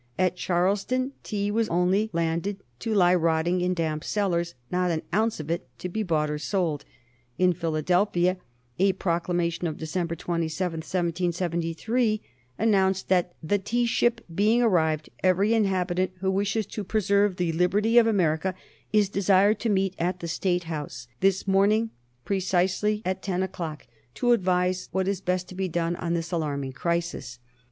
[0.17, 5.39] At Charleston tea was only landed to lie rotting in damp cellars, not an ounce
[5.39, 6.85] of it to be bought or sold.
[7.37, 8.37] In Philadelphia
[8.79, 12.19] a proclamation of December 27, 1773,
[12.57, 17.99] announced that "THE TEA SHIP being arrived, every Inhabitant who wishes to preserve the Liberty
[17.99, 18.55] of America
[18.91, 21.91] is desired to meet at the STATE HOUSE, This Morning,
[22.25, 26.71] precisely at TEN O'clock, to advise what is best to be done on this alarming
[26.73, 27.37] Crisis."